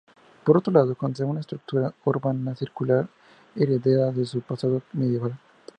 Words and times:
Por 0.45 0.57
otro 0.57 0.73
lado, 0.73 0.95
conserva 0.95 1.33
su 1.33 1.39
estructura 1.41 1.93
urbana 2.05 2.55
circular, 2.55 3.07
heredada 3.55 4.11
de 4.11 4.25
su 4.25 4.41
pasado 4.41 4.81
medieval. 4.93 5.37